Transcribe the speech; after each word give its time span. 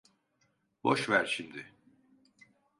Boş 0.83 1.09
ver 1.09 1.25
şimdi. 1.25 1.71